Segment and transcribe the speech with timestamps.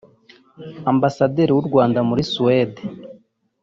[0.91, 2.81] Ambasaderi w’u Rwanda muri Suède